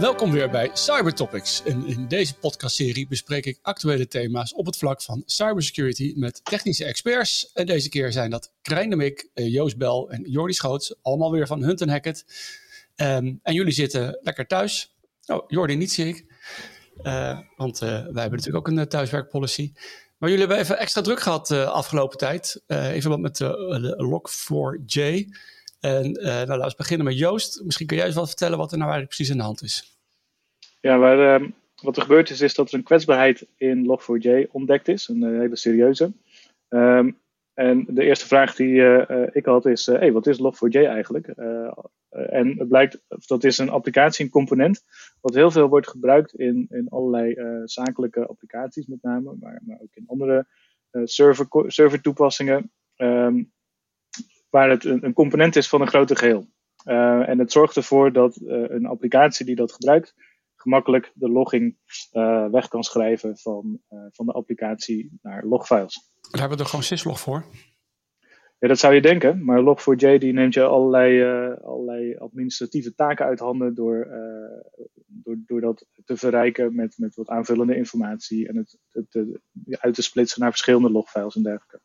[0.00, 1.62] welkom weer bij Cyber Topics.
[1.62, 6.84] En in deze podcastserie bespreek ik actuele thema's op het vlak van cybersecurity met technische
[6.84, 7.52] experts.
[7.52, 11.30] En deze keer zijn dat Krijn de Mik, eh, Joost Bel en Jordi Schoots, allemaal
[11.30, 12.24] weer van Hunt Hackett.
[12.96, 14.94] Um, en jullie zitten lekker thuis.
[15.26, 16.24] Oh, Jordi niet zie ik.
[17.02, 19.72] Uh, want uh, wij hebben natuurlijk ook een thuiswerkpolicy.
[20.18, 22.62] Maar jullie hebben even extra druk gehad de afgelopen tijd.
[22.66, 25.28] even wat met de Log4j.
[25.80, 27.62] En uh, nou, laten we beginnen met Joost.
[27.64, 29.98] Misschien kun jij eens wat vertellen wat er nou eigenlijk precies aan de hand is.
[30.80, 31.48] Ja, uh,
[31.82, 35.08] wat er gebeurd is, is dat er een kwetsbaarheid in Log4j ontdekt is.
[35.08, 36.12] Een uh, hele serieuze.
[36.68, 37.18] Um,
[37.54, 41.26] en de eerste vraag die uh, ik had is, hey, wat is Log4j eigenlijk?
[42.08, 44.84] en het blijkt, dat is een applicatie, een component,
[45.20, 49.94] wat heel veel wordt gebruikt in, in allerlei zakelijke applicaties met name, maar, maar ook
[49.94, 50.46] in andere
[51.04, 52.70] server, server toepassingen.
[52.96, 53.52] Um,
[54.50, 56.46] waar het een, een, component is van een groter geheel.
[56.84, 60.14] Uh, en het zorgt ervoor dat uh, een applicatie die dat gebruikt
[60.54, 61.76] gemakkelijk de logging
[62.12, 66.10] uh, weg kan schrijven van, van de applicatie naar logfiles.
[66.30, 67.44] Daar hebben we er gewoon syslog voor.
[68.58, 71.22] Ja, dat zou je denken, maar Log4j die neemt je allerlei,
[71.62, 74.08] allerlei administratieve taken uit handen door,
[75.06, 79.94] door, door dat te verrijken met, met wat aanvullende informatie en het, het, het uit
[79.94, 81.80] te splitsen naar verschillende logfiles en dergelijke.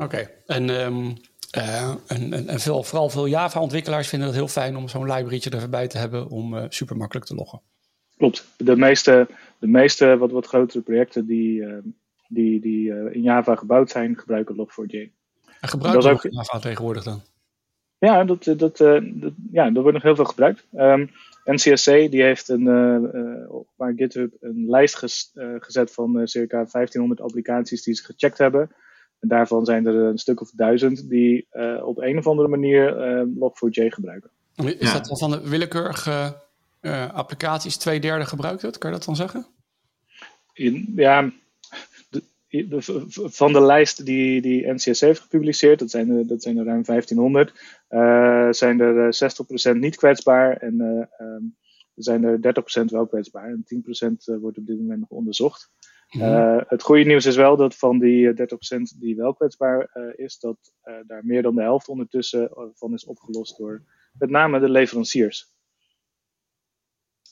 [0.00, 1.16] Oké, en, um,
[1.56, 5.50] uh, en, en, en veel, vooral veel Java-ontwikkelaars vinden het heel fijn om zo'n librarytje
[5.50, 7.60] erbij te hebben om uh, super makkelijk te loggen.
[8.16, 8.46] Klopt.
[8.56, 9.28] De meeste,
[9.58, 11.78] de meeste wat, wat grotere projecten die, uh,
[12.28, 14.96] die, die in Java gebouwd zijn, gebruiken Log4j.
[15.60, 17.22] En gebruiken ook Java tegenwoordig dan?
[17.98, 20.66] Ja, dat, dat, dat, ja, dat wordt nog heel veel gebruikt.
[20.72, 21.10] Um,
[21.44, 22.64] NCSC die heeft een,
[23.76, 28.70] waar GitHub een lijst ges, gezet van circa 1500 applicaties die ze gecheckt hebben.
[29.20, 33.18] En daarvan zijn er een stuk of duizend die uh, op een of andere manier
[33.18, 34.30] uh, Log4j gebruiken.
[34.54, 34.92] Is ja.
[34.92, 36.36] dat dan van de willekeurige
[36.80, 38.78] uh, applicaties twee derde gebruikt wordt?
[38.78, 39.46] Kan je dat dan zeggen?
[40.52, 41.32] In, ja,
[42.10, 46.58] de, de, van de lijst die, die NCS heeft gepubliceerd, dat zijn er, dat zijn
[46.58, 47.52] er ruim 1500,
[48.56, 49.14] zijn er
[49.74, 51.56] 60% niet kwetsbaar en um,
[51.94, 53.48] zijn er 30% wel kwetsbaar.
[53.48, 53.64] En
[54.36, 55.70] 10% wordt op dit moment nog onderzocht.
[56.16, 60.24] Uh, het goede nieuws is wel dat van die 30% eh, die wel kwetsbaar uh,
[60.24, 63.82] is, dat uh, daar meer dan de helft ondertussen van is opgelost door
[64.18, 65.52] met name de leveranciers.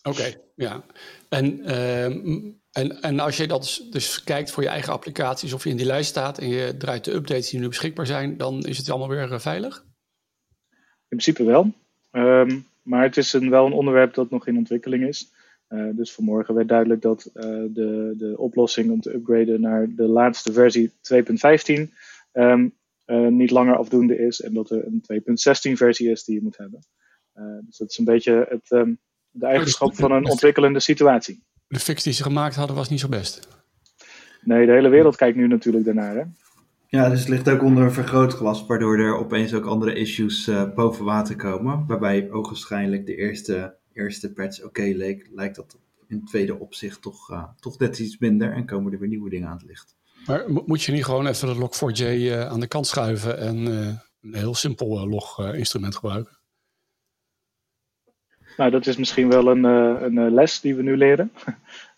[0.02, 0.84] Oké, okay, ja.
[1.28, 5.64] En, ehm, en, en als je dat dus, dus kijkt voor je eigen applicaties, of
[5.64, 8.58] je in die lijst staat en je draait de updates die nu beschikbaar zijn, dan
[8.66, 9.84] is het allemaal weer veilig?
[11.08, 11.72] In principe wel.
[12.12, 15.32] Um, maar het is een, wel een onderwerp dat nog in ontwikkeling is.
[15.68, 20.06] Uh, dus vanmorgen werd duidelijk dat uh, de, de oplossing om te upgraden naar de
[20.06, 21.88] laatste versie 2.15
[22.32, 22.74] um,
[23.06, 25.02] uh, niet langer afdoende is en dat er een
[25.70, 26.80] 2.16 versie is die je moet hebben.
[27.66, 28.98] dus dat is een beetje het, um,
[29.30, 31.42] de eigenschap van een ontwikkelende situatie.
[31.66, 33.48] De fix die ze gemaakt hadden was niet zo best.
[34.42, 36.16] Nee, de hele wereld kijkt nu natuurlijk daarnaar.
[36.16, 36.22] Hè?
[36.86, 41.04] Ja, dus het ligt ook onder een vergrootglas, waardoor er opeens ook andere issues boven
[41.04, 41.84] water komen.
[41.86, 45.78] Waarbij ogenschijnlijk de eerste eerste patch oké okay leek, lijkt dat
[46.09, 49.48] in tweede opzicht toch, uh, toch net iets minder en komen er weer nieuwe dingen
[49.48, 49.97] aan het licht.
[50.26, 53.87] Maar moet je niet gewoon even de Log4j uh, aan de kant schuiven en uh,
[54.22, 56.37] een heel simpel log-instrument gebruiken?
[58.56, 61.32] Nou, dat is misschien wel een, een les die we nu leren.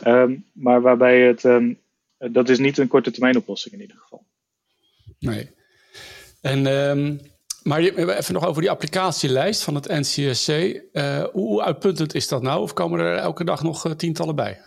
[0.06, 1.78] um, maar waarbij het, um,
[2.18, 4.24] dat is niet een korte termijn oplossing in ieder geval.
[5.18, 5.50] Nee.
[6.40, 7.20] En um,
[7.62, 10.48] maar even nog over die applicatielijst van het NCSC.
[10.48, 12.60] Uh, hoe uitpuntend is dat nou?
[12.60, 14.60] Of komen er elke dag nog uh, tientallen bij?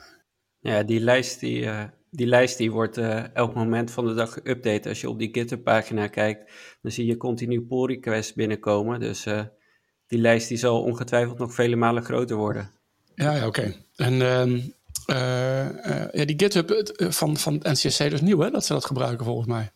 [0.60, 2.98] Ja, die lijst die, uh, die, lijst die wordt
[3.34, 4.88] elk moment van de dag geüpdate.
[4.88, 9.00] Als je op die GitHub-pagina kijkt, dan zie je continu pull requests binnenkomen.
[9.00, 9.24] Dus
[10.08, 12.72] die lijst die zal ongetwijfeld nog vele malen groter worden.
[13.16, 13.60] Ja, ja oké.
[13.60, 13.86] Okay.
[13.96, 14.60] En ehm,
[16.18, 18.50] ja, die GitHub van, van het NCSC is nieuw, hè?
[18.50, 19.72] Dat ze dat gebruiken volgens mij.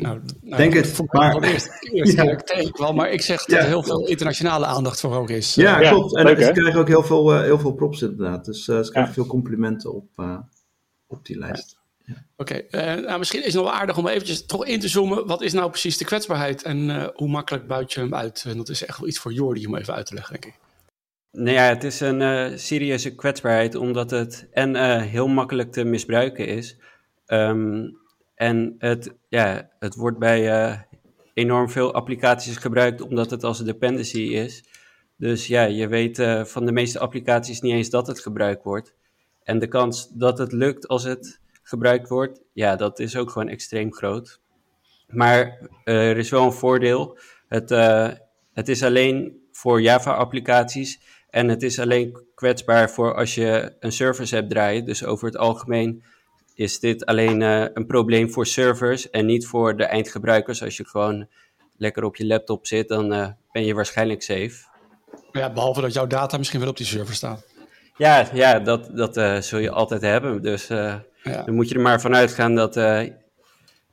[0.00, 1.00] Nou, nou, Denk het.
[1.06, 4.66] Maar, voor de eerste keer ik wel, maar ik zeg dat er heel veel internationale
[4.66, 5.54] aandacht voor ook is.
[5.54, 6.16] Ja, ja klopt.
[6.16, 8.44] En leuk, ze krijgen ook heel veel, uh, heel veel props inderdaad.
[8.44, 10.38] Dus uh, ze krijgen veel complimenten op, uh,
[11.06, 11.78] op die lijst.
[12.36, 13.00] Oké, okay.
[13.00, 15.26] nou, misschien is het nog wel aardig om eventjes toch in te zoomen.
[15.26, 18.44] Wat is nou precies de kwetsbaarheid en hoe makkelijk buit je hem uit?
[18.46, 20.60] En dat is echt wel iets voor Jordi om even uit te leggen, denk ik.
[21.32, 26.76] Nou ja, het is een serieuze kwetsbaarheid omdat het en heel makkelijk te misbruiken is.
[27.26, 27.98] Um,
[28.40, 30.78] en het, ja, het wordt bij uh,
[31.34, 34.64] enorm veel applicaties gebruikt omdat het als een dependency is.
[35.16, 38.94] Dus ja, je weet uh, van de meeste applicaties niet eens dat het gebruikt wordt.
[39.42, 43.48] En de kans dat het lukt als het gebruikt wordt, ja, dat is ook gewoon
[43.48, 44.40] extreem groot.
[45.06, 47.18] Maar uh, er is wel een voordeel.
[47.48, 47.70] Het,
[48.52, 51.00] het is alleen voor Java-applicaties
[51.30, 54.84] En het is alleen kwetsbaar voor als je een service hebt draaien.
[54.84, 56.02] Dus over het algemeen
[56.60, 60.62] is dit alleen uh, een probleem voor servers en niet voor de eindgebruikers.
[60.62, 61.28] Als je gewoon
[61.76, 64.52] lekker op je laptop zit, dan uh, ben je waarschijnlijk safe.
[65.32, 67.46] Ja, behalve dat jouw data misschien wel op die server staat.
[67.96, 70.42] Ja, ja dat, dat uh, zul je altijd hebben.
[70.42, 71.02] Dus ja.
[71.22, 72.74] dan moet je er maar vanuit gaan dat,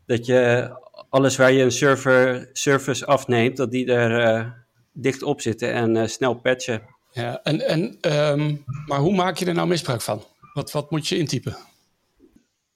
[0.06, 0.70] dat je
[1.10, 6.34] alles waar je een server, service afneemt, dat die er dicht op zitten en snel
[6.34, 6.82] patchen.
[7.12, 7.98] Ja, en, en,
[8.32, 10.24] um, maar hoe maak je er nou misbruik van?
[10.54, 11.58] Wat, wat moet je intypen?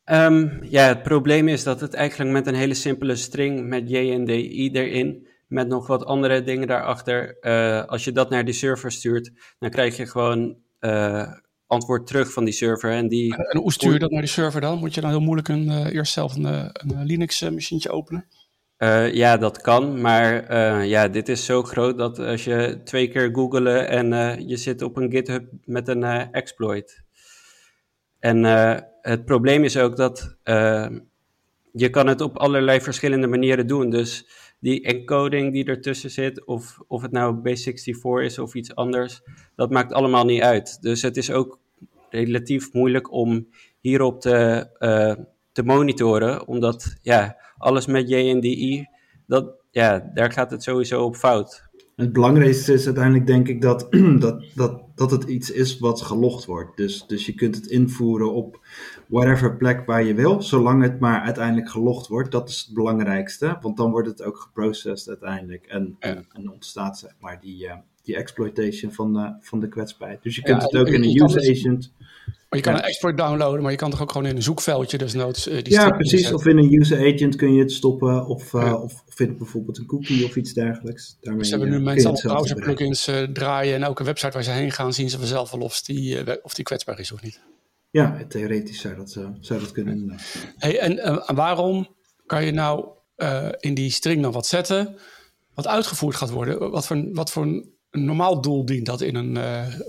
[0.06, 3.96] Um, ja, het probleem is dat het eigenlijk met een hele simpele string met J
[3.96, 8.54] en DI erin, met nog wat andere dingen daarachter, uh, als je dat naar die
[8.54, 11.34] server stuurt, dan krijg je gewoon uh,
[11.68, 12.92] antwoord terug van die server.
[12.92, 13.36] En, die...
[13.36, 14.80] en hoe stuur je dat naar die server dan?
[14.80, 18.26] Moet je dan heel moeilijk een, uh, eerst zelf een, een Linux-machientje openen?
[18.78, 23.08] Uh, ja, dat kan, maar uh, ja, dit is zo groot dat als je twee
[23.08, 27.04] keer googelen en uh, je zit op een GitHub met een exploit.
[28.22, 28.44] En
[29.02, 30.38] het probleem is ook dat
[31.74, 33.90] je kan het op allerlei verschillende manieren doen.
[33.90, 34.28] Dus
[34.60, 39.22] die encoding die ertussen zit, of, of het nou base64 is of iets anders,
[39.56, 40.82] dat maakt allemaal niet uit.
[40.82, 41.60] Dus het is ook
[42.10, 43.48] relatief moeilijk om
[43.80, 44.68] hierop te,
[45.52, 48.88] te monitoren, omdat ja, alles met JNDI,
[49.28, 51.70] dat, ja, daar gaat het sowieso op fout.
[52.02, 53.88] Het belangrijkste is uiteindelijk denk ik dat,
[54.20, 56.78] dat, dat, dat het iets is wat gelogd wordt.
[56.78, 58.60] Dus, dus je kunt het invoeren op
[59.08, 62.32] whatever plek waar je wil, zolang het maar uiteindelijk gelogd wordt.
[62.32, 65.66] Dat is het belangrijkste, want dan wordt het ook geprocessed uiteindelijk.
[65.66, 70.24] En, en, en, ontstaat zeg maar die, uh, die exploitation van de, van de kwetsbaarheid.
[70.24, 71.94] Dus je kunt ja, het ook in een use agent
[72.52, 74.98] maar je kan een export downloaden, maar je kan toch ook gewoon in een zoekveldje
[74.98, 76.34] dus noods uh, die Ja, precies.
[76.34, 78.26] Of in een user agent kun je het stoppen.
[78.26, 78.76] Of, uh, ja.
[78.76, 81.18] of, of in bijvoorbeeld een cookie of iets dergelijks.
[81.22, 83.76] Daarmee, dus hebben nu mensen allemaal browser plugins uh, draaien.
[83.76, 86.66] En elke website waar ze heen gaan, zien ze vanzelf wel of die, of die
[86.66, 87.40] kwetsbaar is of niet.
[87.90, 89.10] Ja, theoretisch zou dat,
[89.40, 90.20] zou dat kunnen.
[90.58, 91.96] Hey, en waarom
[92.26, 92.86] kan je nou
[93.60, 94.96] in die string dan wat zetten,
[95.54, 96.72] wat uitgevoerd gaat worden?
[96.72, 99.38] Wat voor, wat voor een normaal doel dient dat in een,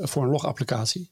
[0.00, 1.10] voor een logapplicatie?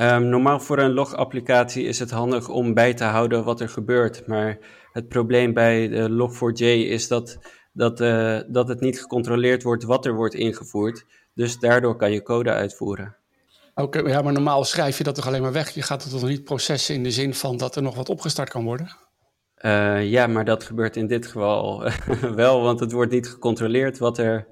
[0.00, 4.26] Um, normaal voor een logapplicatie is het handig om bij te houden wat er gebeurt.
[4.26, 4.58] Maar
[4.92, 7.38] het probleem bij de Log4j is dat,
[7.72, 11.04] dat, uh, dat het niet gecontroleerd wordt wat er wordt ingevoerd.
[11.34, 13.16] Dus daardoor kan je code uitvoeren.
[13.74, 15.70] Oké, okay, ja, maar normaal schrijf je dat toch alleen maar weg?
[15.70, 18.50] Je gaat het toch niet processen in de zin van dat er nog wat opgestart
[18.50, 18.96] kan worden?
[19.58, 21.90] Uh, ja, maar dat gebeurt in dit geval
[22.34, 24.46] wel, want het wordt niet gecontroleerd wat er,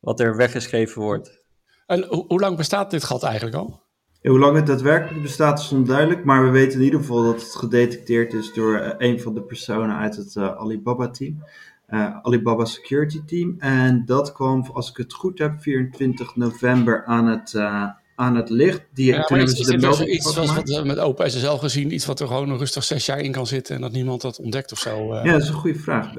[0.00, 1.42] wat er weggeschreven wordt.
[1.86, 3.82] En hoe lang bestaat dit gat eigenlijk al?
[4.22, 7.54] Hoe lang het daadwerkelijk bestaat is onduidelijk, maar we weten in ieder geval dat het
[7.54, 11.44] gedetecteerd is door uh, een van de personen uit het uh, Alibaba-team,
[11.88, 13.54] uh, Alibaba Security Team.
[13.58, 17.54] En dat kwam, als ik het goed heb, 24 november aan het,
[18.14, 18.82] aan het licht.
[18.94, 22.06] Die, ja, toen hebben ze de melding iets zoals wat we met OpenSSL gezien, iets
[22.06, 24.72] wat er gewoon nog rustig zes jaar in kan zitten en dat niemand dat ontdekt
[24.72, 25.14] of zo.
[25.14, 26.12] Ja, dat is een goede vraag.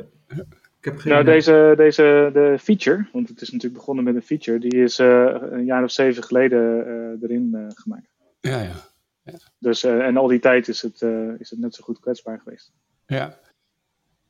[0.83, 1.12] Ik heb geen...
[1.12, 5.00] Nou, deze, deze de feature, want het is natuurlijk begonnen met een feature, die is
[5.00, 8.07] uh, een jaar of zeven geleden uh, erin uh, gemaakt.
[8.39, 8.75] Ja, ja.
[9.21, 9.33] ja.
[9.59, 11.01] Dus, en al die tijd is het,
[11.39, 12.71] is het net zo goed kwetsbaar geweest.
[13.06, 13.39] Ja.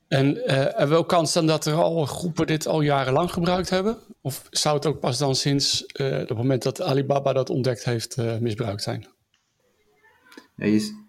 [0.08, 3.98] En uh, wel kans dan dat er al groepen dit al jarenlang gebruikt hebben?
[4.20, 8.82] Of zou het ook pas dan sinds het moment dat Alibaba dat ontdekt heeft misbruikt
[8.82, 9.06] zijn?
[10.56, 11.03] Ja, je,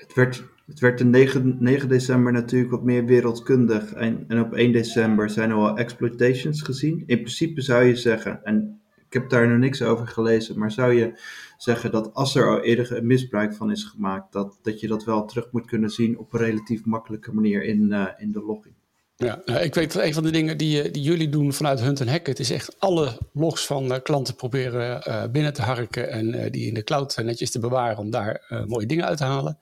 [0.00, 3.92] het werd het werd de 9, 9 december natuurlijk wat meer wereldkundig.
[3.92, 7.02] En, en op 1 december zijn er al exploitations gezien.
[7.06, 10.92] In principe zou je zeggen, en ik heb daar nog niks over gelezen, maar zou
[10.92, 11.20] je
[11.56, 15.04] zeggen dat als er al eerder een misbruik van is gemaakt, dat, dat je dat
[15.04, 18.74] wel terug moet kunnen zien op een relatief makkelijke manier in, uh, in de logging.
[19.16, 21.80] Ja, nou, ik weet dat een van de dingen die, eh, die jullie doen vanuit
[21.80, 25.02] Hunt Hack, het is echt alle logs van uh, klanten proberen
[25.32, 29.06] binnen te harken en die in de cloud netjes te bewaren om daar mooie dingen
[29.06, 29.58] uit te halen.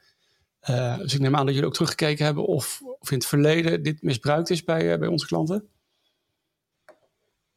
[0.71, 3.83] Uh, dus ik neem aan dat jullie ook teruggekeken hebben of, of in het verleden
[3.83, 5.69] dit misbruikt is bij, uh, bij onze klanten.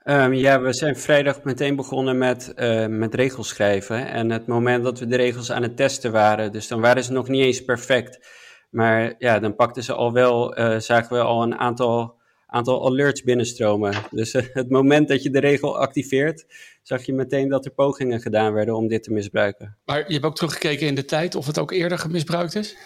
[0.04, 4.08] Um, ja, we zijn vrijdag meteen begonnen met, uh, met regels schrijven.
[4.08, 7.12] En het moment dat we de regels aan het testen waren, dus dan waren ze
[7.12, 8.28] nog niet eens perfect.
[8.70, 13.94] Maar ja, dan pakten ze al wel, zagen we al een aantal, aantal alerts binnenstromen.
[14.12, 16.46] Dus het moment dat je de regel activeert,
[16.82, 19.78] zag je meteen dat er pogingen gedaan werden om dit te misbruiken.
[19.86, 22.78] Maar je hebt ook teruggekeken in de tijd of het ook eerder gemisbruikt is?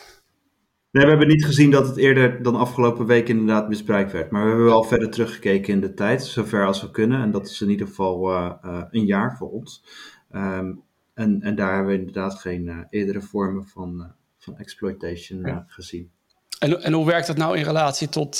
[0.96, 4.32] Nee, we hebben niet gezien dat het eerder dan afgelopen week inderdaad misbruikt werd.
[4.32, 7.22] Maar we hebben wel verder teruggekeken in de tijd, zover als we kunnen.
[7.22, 9.84] En dat is in ieder geval uh, uh, een jaar voor ons.
[10.32, 10.84] Um,
[11.14, 16.12] en, en daar hebben we inderdaad geen uh, eerdere vormen van, van exploitation gezien.
[16.60, 18.40] en, en hoe werkt dat nou in relatie tot,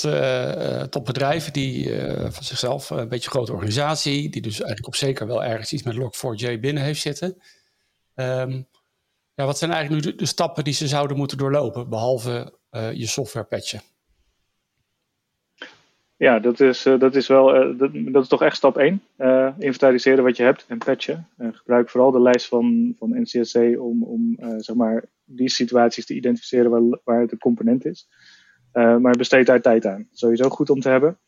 [0.90, 5.26] tot bedrijven die van zichzelf een beetje een grote organisatie, die dus eigenlijk op zeker
[5.26, 7.36] wel ergens iets met Log4j binnen heeft zitten?
[8.14, 8.66] Um,
[9.36, 13.06] ja, wat zijn eigenlijk nu de, stappen die ze zouden moeten doorlopen, behalve uh, je
[13.06, 13.80] software patchen?
[16.16, 19.02] Ja, dat is, dat is wel, dat, dat, is toch echt stap 1.
[19.58, 21.28] inventariseren wat je hebt en patchen.
[21.38, 26.70] gebruik vooral de lijst van, van NCSC om, om zeg maar, die situaties te identificeren
[26.70, 28.08] waar, waar de component is.
[28.76, 30.08] Uh, maar besteed daar tijd aan.
[30.12, 31.18] Sowieso goed om te hebben.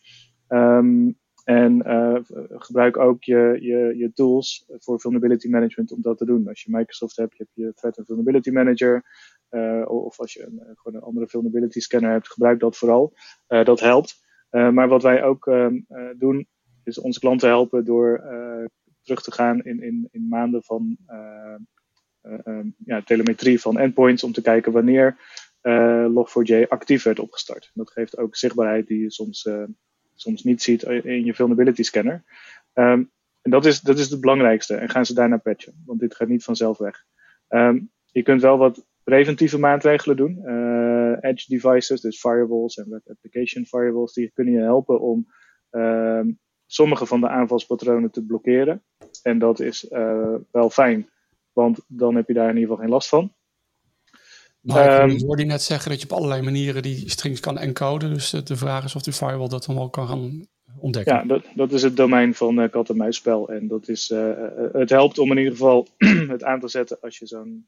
[0.49, 6.25] Um, en uh, gebruik ook je, je, je tools voor vulnerability management om dat te
[6.25, 6.49] doen.
[6.49, 9.05] Als je Microsoft hebt, heb je Threat and Vulnerability Manager.
[9.51, 13.13] Uh, of als je een, gewoon een andere vulnerability scanner hebt, gebruik dat vooral.
[13.47, 14.25] dat helpt.
[14.51, 15.87] maar wat wij ook um,
[16.17, 16.49] doen,
[16.85, 18.23] is onze klanten helpen door
[19.03, 20.97] terug te gaan in, in, in maanden van
[22.45, 25.17] um, ja, telemetrie van endpoints om te kijken wanneer
[25.63, 27.71] uh, Log4j actief werd opgestart.
[27.75, 29.49] Dat geeft ook zichtbaarheid die je soms,
[30.21, 32.25] soms niet ziet in je vulnerability scanner.
[32.75, 33.11] Um,
[33.43, 34.75] en dat is, dat is het belangrijkste.
[34.75, 37.05] En gaan ze daarna patchen, want dit gaat niet vanzelf weg.
[37.49, 40.41] Um, je kunt wel wat preventieve maatregelen doen.
[40.45, 45.27] Uh, edge devices, dus firewalls en web application firewalls, die kunnen je helpen om
[46.67, 48.83] sommige van de aanvalspatronen te blokkeren.
[49.23, 49.87] En dat is
[50.51, 51.09] wel fijn.
[51.53, 53.33] Want dan heb je daar in ieder geval geen last van.
[54.61, 58.15] Maar ik hoorde net zeggen dat je op allerlei manieren die strings kan encoden.
[58.15, 60.47] Dus de vraag is of die firewall dat dan wel kan gaan
[60.79, 61.15] ontdekken.
[61.15, 63.49] Ja, dat, dat is het domein van uh, kat en muisspel.
[63.49, 64.33] En dat is, uh,
[64.73, 65.89] het helpt om in ieder geval
[66.35, 67.67] het aan te zetten als je zo'n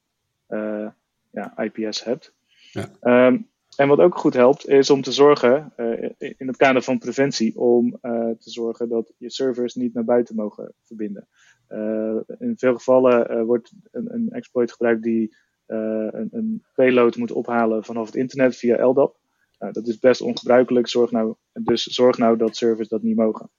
[0.48, 0.88] uh,
[1.30, 2.34] ja, IPS hebt.
[2.72, 3.26] Ja.
[3.26, 5.72] Um, en wat ook goed helpt, is om te zorgen,
[6.18, 7.98] in het kader van preventie, om
[8.38, 11.28] te zorgen dat je servers niet naar buiten mogen verbinden.
[12.38, 15.36] in veel gevallen wordt een, een exploit gebruikt die eh,
[15.74, 19.16] een, een payload moet ophalen vanaf het internet via LDAP.
[19.58, 20.88] Nou, dat is best ongebruikelijk.
[20.88, 23.50] Zorg nou, dus zorg nou dat servers dat niet mogen.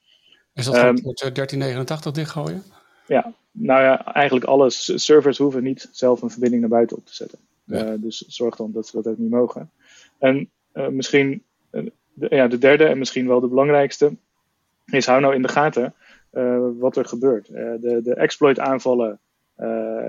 [0.53, 2.63] Is dat um, ehm, 1389 dichtgooien?
[3.07, 5.03] Ja, nou ja, eigenlijk alles.
[5.03, 7.39] Servers hoeven niet zelf een verbinding naar buiten op te zetten.
[7.63, 7.91] Ja.
[7.91, 9.69] Uh, dus zorg dan dat ze dat ook niet mogen.
[10.17, 14.15] En uh, misschien de, ja, de derde en misschien wel de belangrijkste
[14.85, 15.93] is hou nou in de gaten
[16.79, 17.47] wat er gebeurt.
[17.47, 19.19] de, de exploit aanvallen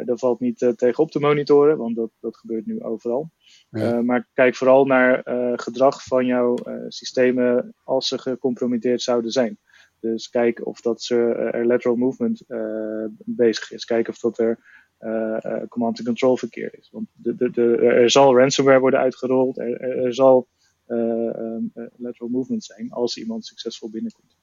[0.04, 3.30] daar valt niet uh, tegen op te monitoren, want dat, dat gebeurt nu overal.
[3.70, 3.92] Ja.
[3.92, 5.22] Uh, maar kijk vooral naar
[5.58, 6.54] gedrag van jouw
[6.88, 9.58] systemen als ze gecompromitteerd zouden zijn.
[10.00, 11.16] Dus kijk of dat ze,
[11.52, 12.44] er lateral movement
[13.24, 13.84] bezig is.
[13.84, 14.58] Kijk of dat er
[15.68, 16.88] command-and-control verkeer is.
[16.90, 20.48] Want de, de, de, er zal ransomware worden uitgerold, er, er zal
[20.86, 24.36] um, lateral movement zijn als iemand succesvol binnenkomt.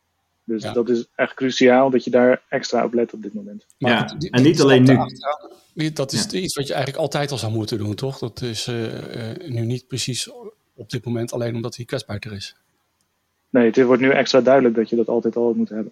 [0.49, 3.65] Dus dat is echt cruciaal dat je daar extra op let op dit moment.
[3.77, 4.83] Maar ja, die, en niet alleen
[5.73, 5.91] nu.
[5.91, 8.19] Dat is iets wat je eigenlijk altijd al zou moeten doen, toch?
[8.19, 10.29] Dat is uh, uh, nu niet precies
[10.75, 12.55] op dit moment alleen omdat die kwetsbaar er is.
[13.49, 15.91] Nee, het wordt nu extra duidelijk dat je dat altijd al moet hebben.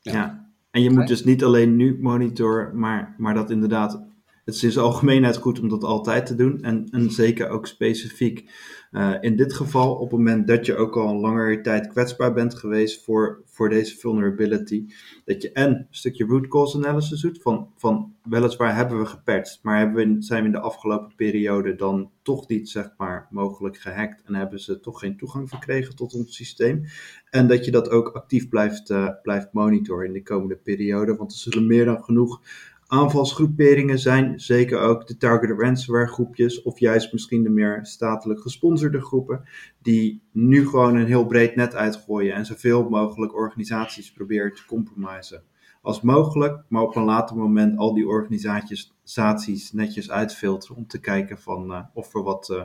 [0.00, 0.50] Ja, ja.
[0.70, 4.00] en je moet dus niet alleen nu monitoren, maar, maar dat inderdaad
[4.48, 6.62] het is in zijn algemeenheid goed om dat altijd te doen.
[6.62, 8.50] En, zeker ook specifiek
[8.92, 12.32] uh, in dit geval, op het moment dat je ook al een langere tijd kwetsbaar
[12.32, 14.86] bent geweest voor, voor deze vulnerability,
[15.24, 19.58] dat je en een stukje root cause analysis doet van, van weliswaar hebben we gepatcht,
[19.62, 23.76] maar hebben we, zijn we in de afgelopen periode dan toch niet zeg maar mogelijk
[23.76, 26.84] gehackt en hebben ze toch geen toegang verkregen tot ons systeem.
[27.30, 31.32] En dat je dat ook actief blijft, uh, blijft monitoren in de komende periode, want
[31.32, 32.40] er zullen meer dan genoeg
[32.88, 39.00] aanvalsgroeperingen zijn, zeker ook de targeted ransomware groepjes, of juist misschien de meer statelijk gesponsorde
[39.00, 39.44] groepen,
[39.82, 45.42] die nu gewoon een heel breed net uitgooien en zoveel mogelijk organisaties proberen te compromissen.
[45.82, 51.38] Als mogelijk, maar op een later moment al die organisaties netjes uitfilteren om te kijken
[51.38, 52.62] van uh, of er wat uh,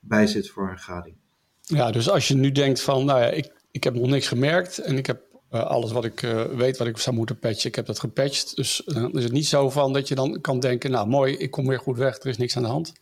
[0.00, 1.16] bij zit voor een gading.
[1.60, 4.78] Ja, dus als je nu denkt van, nou ja, ik, ik heb nog niks gemerkt
[4.78, 5.20] en ik heb
[5.56, 8.56] uh, alles wat ik uh, weet wat ik zou moeten patchen, ik heb dat gepatcht.
[8.56, 11.36] Dus uh, dan is het niet zo van dat je dan kan denken, nou mooi,
[11.36, 12.92] ik kom weer goed weg, er is niks aan de hand.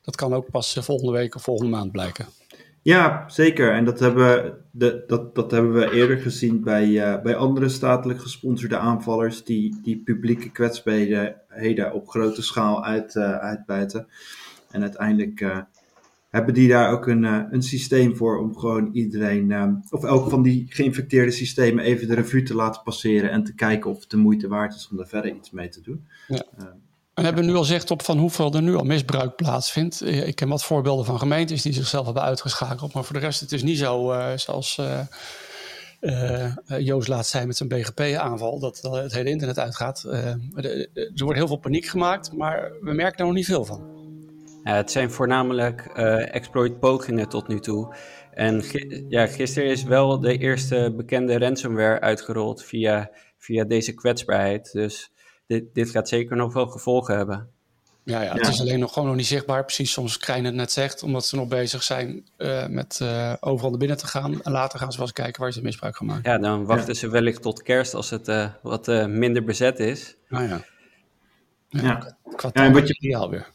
[0.00, 2.26] Dat kan ook pas volgende week of volgende maand blijken.
[2.82, 3.72] Ja, zeker.
[3.72, 8.76] En dat hebben, de, dat, dat hebben we eerder gezien bij, bij andere statelijk gesponsorde
[8.76, 14.06] aanvallers die, die publieke kwetsbaarheden op grote schaal uit, uitbuiten.
[14.70, 15.44] En uiteindelijk
[16.32, 20.30] hebben die daar ook een, uh, een systeem voor om gewoon iedereen, uh, of elk
[20.30, 24.10] van die geïnfecteerde systemen even de revue te laten passeren en te kijken of het
[24.10, 26.06] de moeite waard is om er verder iets mee te doen.
[26.28, 26.44] Ja.
[27.14, 30.06] En hebben we nu al zicht op van hoeveel er nu al misbruik plaatsvindt?
[30.06, 33.52] Ik ken wat voorbeelden van gemeentes die zichzelf hebben uitgeschakeld, maar voor de rest het
[33.52, 34.80] is niet zo zoals
[36.78, 40.04] Joost laatst zei met zijn BGP-aanval, dat het hele internet uitgaat.
[40.04, 40.38] er
[41.14, 44.01] wordt heel veel paniek gemaakt, maar we merken er nog niet veel van.
[44.64, 45.80] Ja, het zijn voornamelijk
[46.30, 47.94] exploit pogingen tot nu toe.
[48.30, 48.62] En
[49.08, 54.72] ja, gisteren is wel de eerste bekende ransomware uitgerold via, via deze kwetsbaarheid.
[54.72, 55.12] Dus
[55.46, 57.50] dit, dit gaat zeker nog wel gevolgen hebben.
[58.04, 59.64] Ja, ja, het is alleen nog gewoon nog niet zichtbaar.
[59.64, 61.02] Precies zoals Krijn het net zegt.
[61.02, 64.42] Omdat ze nog bezig zijn uh, met uh, overal naar binnen te gaan.
[64.42, 66.30] En later gaan ze wel eens kijken waar ze misbruik gaan maken.
[66.30, 70.16] Ja, dan wachten ze wellicht tot kerst als het uh, wat minder bezet is.
[70.28, 70.64] Ah ja.
[71.68, 72.16] Ja, ja.
[72.36, 73.46] Qua ja, en wat je, weer.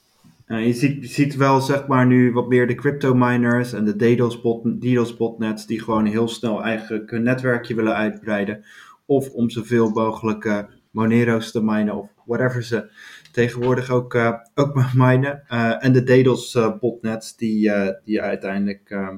[0.48, 3.96] Ja, je, ziet, ziet wel zeg maar nu wat meer de crypto miners en de
[3.96, 8.66] DDoS, bot, DDoS botnets die gewoon heel snel eigenlijk hun netwerkje willen uitbreiden.
[9.06, 12.92] Of om zoveel mogelijk Monero's te minen of whatever ze
[13.32, 15.44] tegenwoordig ook, uh, ook minen.
[15.52, 17.72] Uh, en de DDoS botnets die,
[18.04, 19.18] die uiteindelijk ehm,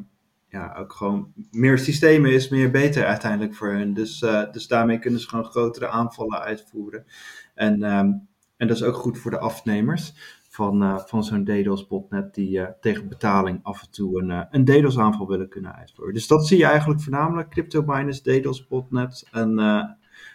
[0.50, 3.94] ja, ook gewoon meer systemen is, meer beter uiteindelijk voor hun.
[3.94, 7.06] Dus, dus daarmee kunnen ze gewoon grotere aanvallen uitvoeren.
[7.56, 10.14] En, um, en dat is ook goed voor de afnemers
[10.60, 15.28] van, van zo'n DDoS botnet die tegen betaling af en toe een, een DDoS aanval
[15.28, 16.14] willen kunnen uitvoeren.
[16.14, 19.60] Dus dat zie je eigenlijk voornamelijk, crypto miners, DDoS botnets en,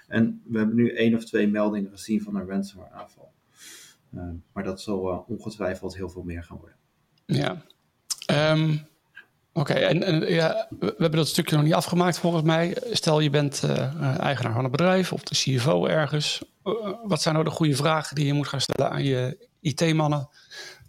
[0.09, 3.33] en we hebben nu één of twee meldingen gezien van een ransomware aanval.
[4.15, 6.77] Uh, maar dat zal ongetwijfeld heel veel meer gaan worden.
[7.27, 7.63] Ja.
[8.53, 8.81] Um,
[9.57, 12.77] Oké, en, en, ja, we hebben dat stukje nog niet afgemaakt volgens mij.
[12.91, 13.63] Stel je bent
[14.19, 16.43] eigenaar van een bedrijf of de CFO ergens.
[17.05, 20.29] wat zijn nou de goede vragen die je moet gaan stellen aan je IT-mannen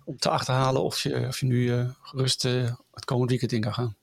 [0.05, 2.43] om te achterhalen of je, of je nu gerust
[2.91, 3.95] het komend weekend in kan gaan?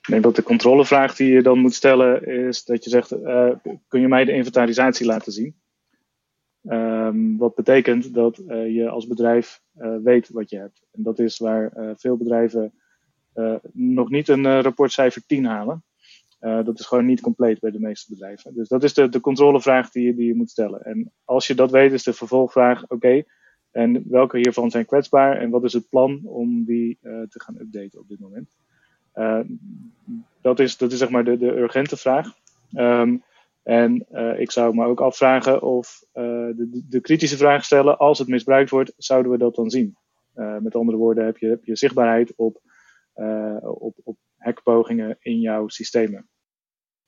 [0.00, 3.08] Ik denk dat de controlevraag die je dan moet stellen is dat je zegt,
[3.88, 5.54] kun je mij de inventarisatie laten zien?
[6.70, 10.82] Um, wat betekent dat uh, je als bedrijf uh, weet wat je hebt.
[10.90, 12.72] En dat is waar uh, veel bedrijven
[13.72, 15.84] nog niet een rapportcijfer 10 halen.
[16.38, 18.54] dat is gewoon niet compleet bij de meeste bedrijven.
[18.54, 20.84] Dus dat is de, de controlevraag die je, die je moet stellen.
[20.84, 23.24] En als je dat weet, is de vervolgvraag: oké,
[23.74, 28.00] en welke hiervan zijn kwetsbaar en wat is het plan om die te gaan updaten
[28.00, 28.48] op dit moment?
[30.40, 32.26] dat, is, dat is zeg maar de, de urgente vraag.
[32.76, 33.22] Um,
[33.62, 38.28] en uh, ik zou me ook afvragen of de, de, kritische vraag stellen, als het
[38.28, 39.96] misbruikt wordt, zouden we dat dan zien?
[40.60, 42.60] Met andere woorden, heb je, heb je zichtbaarheid op,
[43.60, 46.28] op, op hackpogingen in jouw systemen.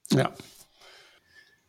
[0.02, 0.32] Ja.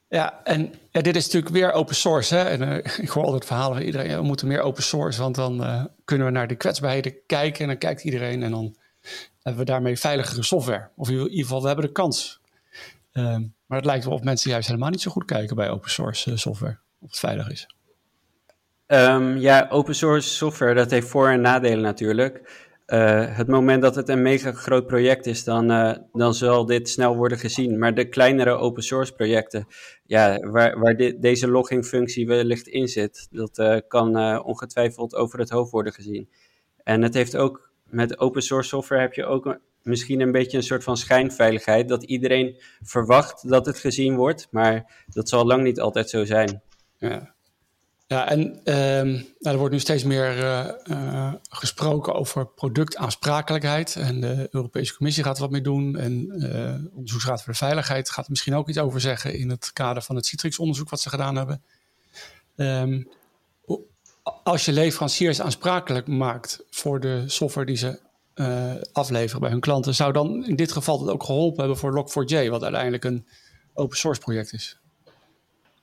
[0.09, 2.35] Ja, en dit is natuurlijk weer open source.
[2.35, 2.43] Hè?
[2.43, 5.89] En, ik hoor altijd verhalen van iedereen, ja, we moeten meer open source, want dan
[6.05, 8.75] kunnen we naar de kwetsbaarheden kijken en dan kijkt iedereen en dan
[9.41, 10.89] hebben we daarmee veiligere software.
[10.95, 12.41] Of in ieder geval, we hebben de kans.
[13.11, 15.89] Ehm, maar het lijkt wel of mensen juist helemaal niet zo goed kijken bij open
[15.89, 16.77] source eh, software.
[16.99, 17.67] Of het veilig is.
[18.87, 22.66] Um, ja, open source software, dat heeft voor- en nadelen natuurlijk.
[22.93, 26.89] Uh, het moment dat het een mega groot project is, dan, uh, dan zal dit
[26.89, 27.79] snel worden gezien.
[27.79, 29.67] Maar de kleinere open source projecten,
[30.05, 35.49] ja, waar, waar dit, deze logging-functie wellicht in zit, dat uh, kan ongetwijfeld over het
[35.49, 36.29] hoofd worden gezien.
[36.83, 40.63] En het heeft ook, met open source software heb je ook misschien een beetje een
[40.63, 41.89] soort van schijnveiligheid.
[41.89, 46.61] Dat iedereen verwacht dat het gezien wordt, maar dat zal lang niet altijd zo zijn.
[46.97, 47.35] Ja,
[48.07, 53.95] ja en um, nou, er wordt nu steeds meer uh, uh, gesproken over productaansprakelijkheid.
[53.95, 55.97] En de Europese Commissie gaat er wat mee doen.
[55.97, 59.73] En uh, Onderzoeksraad voor de Veiligheid gaat er misschien ook iets over zeggen in het
[59.73, 61.63] kader van het Citrix-onderzoek wat ze gedaan hebben.
[62.55, 63.07] Um,
[64.43, 67.99] als je leveranciers aansprakelijk maakt voor de software die ze
[68.91, 72.49] afleveren bij hun klanten, zou dan in dit geval het ook geholpen hebben voor Log4j,
[72.49, 73.27] wat uiteindelijk een
[73.73, 74.79] open source project is?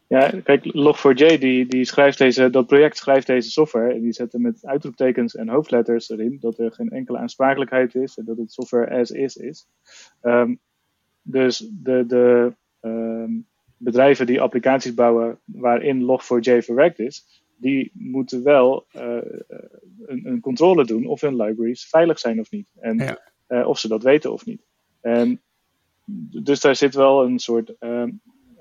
[0.08, 4.32] Ja, kijk, Log4j die, die schrijft deze, dat project schrijft deze software en die zet
[4.32, 8.52] er met uitroeptekens en hoofdletters erin dat er geen enkele aansprakelijkheid is en dat het
[8.52, 9.66] software as is is.
[10.22, 10.60] Um,
[11.22, 18.86] dus de, de um, bedrijven die applicaties bouwen waarin Log4j verwerkt is, die moeten wel
[18.96, 19.16] uh,
[20.06, 22.66] een, een, controle doen of hun libraries veilig zijn of niet.
[22.80, 23.18] En ja.
[23.48, 24.66] uh, of ze dat weten of niet.
[25.00, 25.42] En
[26.44, 27.74] dus daar zit wel een soort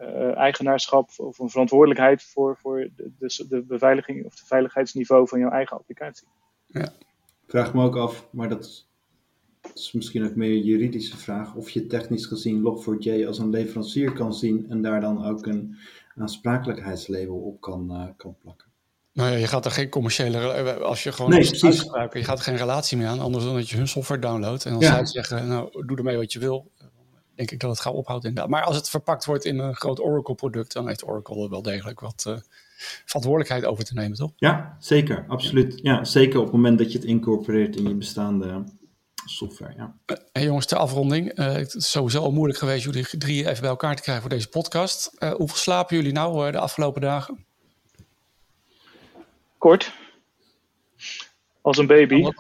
[0.08, 5.40] uh, eigenaarschap of een verantwoordelijkheid voor, voor de, de, de, beveiliging of het veiligheidsniveau van
[5.40, 6.28] jouw eigen applicatie.
[6.66, 6.84] Ja.
[7.44, 8.86] Ik vraag me ook af, maar dat
[9.74, 14.14] is, misschien ook meer een juridische vraag, of je technisch gezien Log4j als een leverancier
[14.14, 15.78] kan zien en daar dan ook een
[16.16, 18.72] aansprakelijkheidslabel op kan, kan plakken.
[19.14, 22.44] Nou ja, je gaat er geen commerciële, als je gewoon nee, gebruiken, je gaat er
[22.44, 24.66] geen relatie mee aan, anders dan dat je hun software downloadt.
[24.66, 26.72] En dan zou je zeggen, nou, doe ermee wat je wil.
[27.36, 28.52] Denk ik dat het gaat ophouden inderdaad.
[28.52, 32.26] Maar als het verpakt wordt in een groot Oracle-product, dan heeft Oracle wel degelijk wat
[32.28, 32.38] uh,
[33.06, 34.32] verantwoordelijkheid over te nemen, toch?
[34.36, 35.80] Ja, zeker, absoluut.
[35.82, 38.64] Ja, zeker op het moment dat je het incorporeert in je bestaande
[39.26, 39.74] software.
[39.78, 39.96] Ja.
[40.06, 41.40] Uh, hey jongens, ter afronding.
[41.40, 44.34] Uh, het is sowieso al moeilijk geweest jullie drie even bij elkaar te krijgen voor
[44.34, 45.12] deze podcast.
[45.20, 47.46] hoeveel slapen jullie nou de afgelopen dagen?
[49.58, 49.94] Kort.
[51.62, 52.32] als een baby.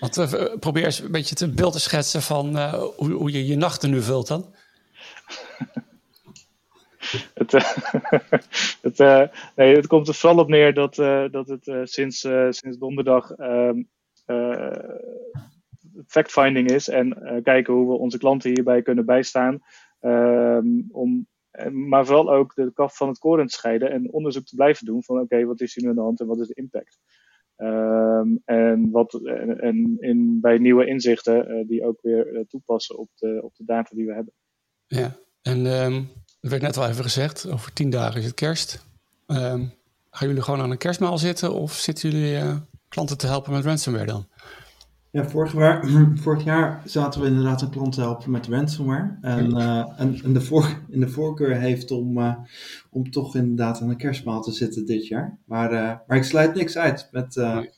[0.00, 2.58] Want probeer eens een beetje het beeld te schetsen van
[2.96, 4.54] hoe, hoe je je nachten nu vult dan.
[7.34, 7.52] het,
[8.82, 8.98] het,
[9.56, 10.94] nee, het komt er vooral op neer dat,
[11.30, 13.82] dat het sinds, sinds donderdag ehm,
[16.06, 19.60] fact-finding is en kijken hoe we onze klanten hierbij kunnen bijstaan.
[20.00, 21.26] Ehm, om,
[21.70, 25.04] maar vooral ook de kaf van het koren te scheiden en onderzoek te blijven doen
[25.04, 26.98] van oké, wat is hier nu aan de hand en wat is de impact?
[27.56, 33.08] Ehm, en wat, en, in, bij nieuwe inzichten uh, die ook weer uh, toepassen op
[33.14, 34.32] de, op de data die we hebben.
[34.86, 36.08] Ja, en um,
[36.40, 38.86] er werd net al even gezegd, over tien dagen is het kerst.
[39.26, 39.72] Um,
[40.10, 42.56] gaan jullie gewoon aan een kerstmaal zitten of zitten jullie uh,
[42.88, 44.28] klanten te helpen met ransomware dan?
[45.14, 45.86] Ja, vorig jaar,
[46.24, 49.18] vorig jaar zaten we inderdaad een klant te helpen met ransomware.
[49.20, 52.34] En, uh, en, en, de, voor, en de voorkeur heeft om, uh,
[52.90, 55.38] om toch inderdaad aan een kerstmaal te zitten dit jaar.
[55.44, 57.70] Maar, uh, maar ik sluit niks uit met, nee.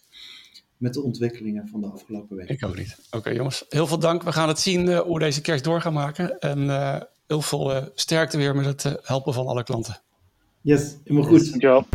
[0.77, 2.49] met de ontwikkelingen van de afgelopen week.
[2.49, 2.97] Ik ook niet.
[3.07, 4.23] Oké okay, jongens, heel veel dank.
[4.23, 6.39] We gaan het zien hoe we deze kerst door gaan maken.
[6.39, 6.69] En
[7.27, 10.01] heel veel sterkte weer met het helpen van alle klanten.
[10.61, 11.51] Yes, helemaal goed.
[11.51, 11.87] Dankjewel.